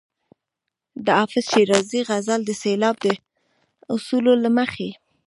[1.05, 3.05] د حافظ شیرازي غزل د سېلاب د
[3.95, 4.89] اصولو له مخې.